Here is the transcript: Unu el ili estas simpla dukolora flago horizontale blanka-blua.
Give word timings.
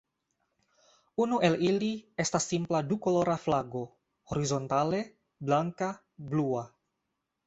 Unu 1.25 1.37
el 1.49 1.57
ili 1.65 1.89
estas 2.23 2.47
simpla 2.51 2.79
dukolora 2.91 3.35
flago 3.43 3.81
horizontale 4.31 5.03
blanka-blua. 5.51 6.65